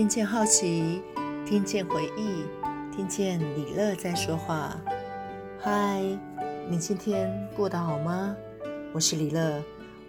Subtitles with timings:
[0.00, 1.02] 听见好奇，
[1.44, 2.46] 听见回忆，
[2.90, 4.74] 听见李乐在说话。
[5.58, 6.02] 嗨，
[6.70, 8.34] 你今天过得好吗？
[8.94, 9.62] 我是李乐，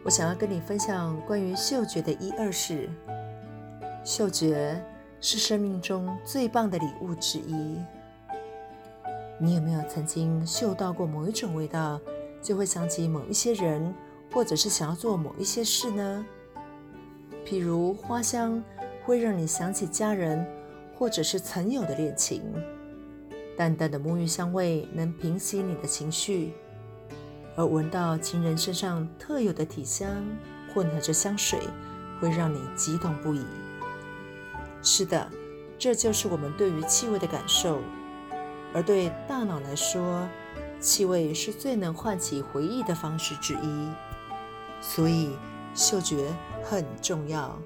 [0.06, 2.90] 我想要跟你分享关于嗅觉的一二事。
[4.02, 4.82] 嗅觉
[5.20, 7.78] 是生命中最棒的礼物之一。
[9.42, 12.00] 你有没有曾经嗅到过某一种味道，
[12.42, 13.94] 就会想起某一些人，
[14.32, 16.26] 或者是想要做某一些事呢？
[17.46, 18.64] 譬如花香。
[19.04, 20.46] 会让你想起家人，
[20.98, 22.42] 或者是曾有的恋情。
[23.58, 26.54] 淡淡的沐浴香味能平息你的情绪，
[27.56, 30.08] 而闻到情人身上特有的体香，
[30.74, 31.60] 混合着香水，
[32.20, 33.46] 会让你激动不已。
[34.82, 35.30] 是的，
[35.78, 37.80] 这就是我们对于气味的感受。
[38.74, 40.26] 而对大脑来说，
[40.80, 43.90] 气味是最能唤起回忆的方式之一，
[44.80, 45.36] 所以
[45.76, 47.60] 嗅觉很重要。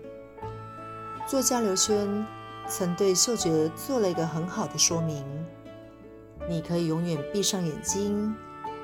[1.27, 2.23] 作家刘轩
[2.67, 5.25] 曾对嗅觉做了一个很好的说明：
[6.47, 8.35] 你可以永远闭上眼睛，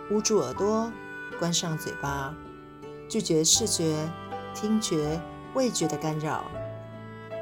[0.10, 0.92] 捂住耳朵，
[1.38, 2.36] 关上嘴巴，
[3.08, 3.96] 拒绝视觉、
[4.56, 5.22] 听觉、
[5.54, 6.46] 味觉的干扰，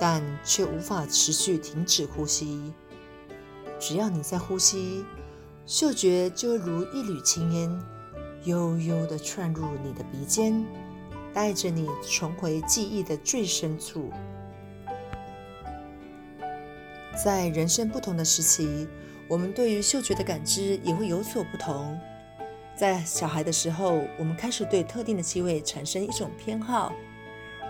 [0.02, 2.74] 但却无法持续停止呼吸。
[3.80, 5.06] 只要你在呼吸，
[5.66, 7.82] 嗅觉就如一缕青烟，
[8.44, 10.66] 悠悠地窜入你的鼻尖，
[11.34, 14.12] 带着你重回记忆的最深处。
[17.16, 18.88] 在人生不同的时期，
[19.28, 22.00] 我们对于嗅觉的感知也会有所不同。
[22.76, 26.94] 在小孩的时候，我们开始对特定的气味产生一种偏好，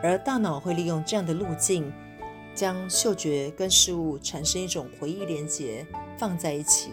[0.03, 1.91] 而大脑会利用这样的路径，
[2.53, 5.85] 将嗅觉跟事物产生一种回忆连结，
[6.17, 6.91] 放在一起。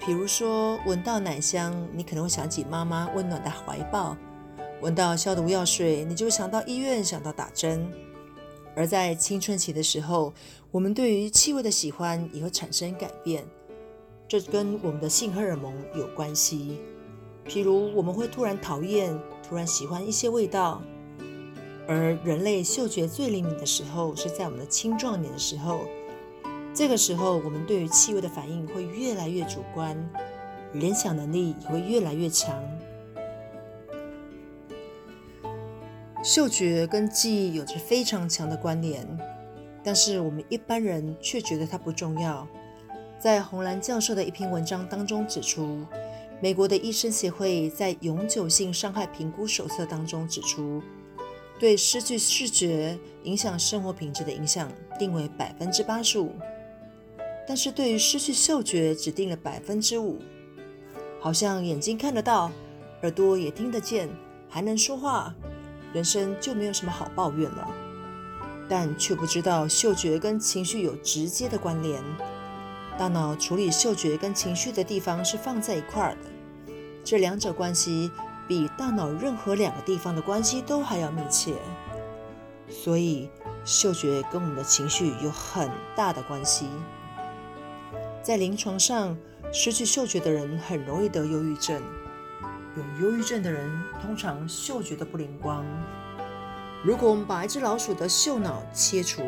[0.00, 4.16] 比如说，闻到奶香，你可能会想起妈妈温暖的怀抱；
[4.80, 7.92] 闻到消毒药水，你就会想到医院，想到打针。
[8.76, 10.34] 而在青春期的时候，
[10.70, 13.42] 我们对于气味的喜欢也会产生改变，
[14.28, 16.78] 这跟我们的性荷尔蒙有关系。
[17.48, 20.82] 譬如，我们会突然讨厌、突然喜欢一些味道。
[21.88, 25.80] 而人类嗅觉最灵敏的时候是在我们的青壮年的时候，
[26.74, 29.96] 这个时候我们对于气味的反应会越来越主观，
[30.74, 32.52] 联想能力也会越来越强。
[36.26, 39.06] 嗅觉跟记忆有着非常强的关联，
[39.84, 42.44] 但是我们一般人却觉得它不重要。
[43.16, 45.86] 在洪兰教授的一篇文章当中指出，
[46.42, 50.82] 美国的医生协会在永久性伤害评估手册当中指出，
[51.60, 56.32] 对失去视觉影响生活品质的影响定为百分之八十五，
[57.46, 60.18] 但是对于失去嗅觉只定了百分之五，
[61.20, 62.50] 好像眼睛看得到，
[63.02, 64.08] 耳朵也听得见，
[64.48, 65.32] 还能说话。
[65.96, 67.66] 人生就没有什么好抱怨了，
[68.68, 72.02] 但却不知道嗅觉跟情绪有直接的关联。
[72.98, 78.10] 大脑处理嗅觉跟情绪的地方是放在一块儿的，这两者关系
[78.46, 81.54] 比大脑任何两个地方的关系都还要密切。
[82.68, 83.30] 所以，
[83.64, 86.66] 嗅觉跟我们的情绪有很大的关系。
[88.22, 89.16] 在临床上，
[89.50, 91.80] 失去嗅觉的人很容易得忧郁症。
[92.76, 93.70] 有忧郁症的人
[94.02, 95.64] 通常嗅觉都不灵光。
[96.84, 99.22] 如果我们把一只老鼠的嗅脑切除，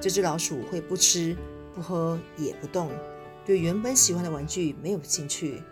[0.00, 1.36] 这只老鼠会不吃、
[1.74, 2.90] 不喝、也不动，
[3.44, 5.62] 对原本喜欢的玩具没有兴趣，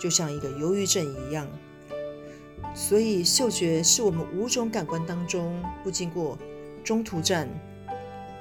[0.00, 1.46] 就像一个忧郁症一样。
[2.74, 6.38] 所以，嗅觉是我们五种感官当中不经过
[6.82, 7.48] 中途站，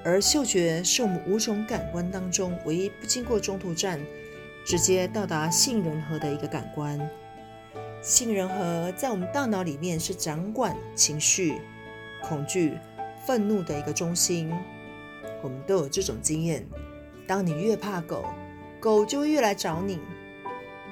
[0.04, 4.00] 而嗅觉是我们五种感官当中唯一不经过中途站，
[4.66, 6.98] 直接到达杏仁核的一个感官。
[8.08, 11.60] 杏仁核在我们大脑里面是掌管情绪、
[12.24, 12.80] 恐惧、
[13.26, 14.50] 愤怒的一个中心。
[15.44, 16.66] 我们都有这种经验：
[17.28, 18.24] 当你越怕狗，
[18.80, 19.98] 狗就越来找你；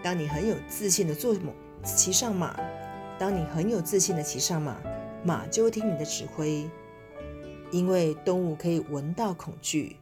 [0.03, 1.53] 当你很有自信的坐马
[1.85, 2.59] 骑上马，
[3.18, 4.75] 当你很有自信的骑上马，
[5.23, 6.69] 马就会听你的指挥，
[7.71, 9.95] 因为动物可以闻到恐惧。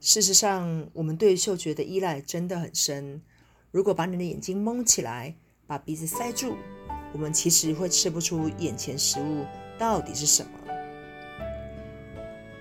[0.00, 3.22] 事实上，我们对嗅觉的依赖真的很深。
[3.70, 6.56] 如果把你的眼睛蒙起来，把鼻子塞住，
[7.12, 9.44] 我们其实会吃不出眼前食物
[9.78, 10.50] 到底是什么。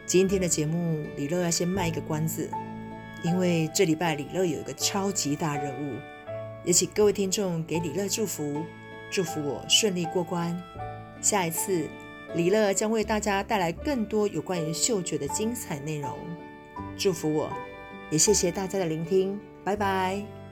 [0.06, 2.50] 今天的节目，李乐要先卖一个关子，
[3.24, 6.00] 因为这礼拜李乐有一个超级大任务，
[6.64, 8.64] 也请各位听众给李乐祝福，
[9.12, 10.60] 祝福我顺利过关。
[11.22, 11.88] 下一次，
[12.36, 16.18] 李乐将为大家带来更多有关于嗅觉的精彩内容，
[16.98, 17.52] 祝福我，
[18.10, 20.45] 也谢谢大家的聆听，拜拜。